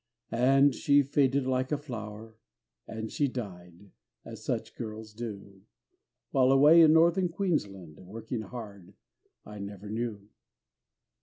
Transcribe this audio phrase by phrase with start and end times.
[0.31, 2.35] And she faded like a flower,
[2.87, 3.91] And she died,
[4.25, 5.61] as such girls do,
[6.31, 8.95] While, away in Northern Queensland, Working hard,
[9.45, 10.27] I never knew.